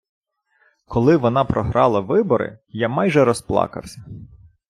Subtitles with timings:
[0.85, 4.05] Коли вона програла вибори, я майже розплакався.